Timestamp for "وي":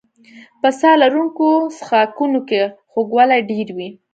3.77-3.89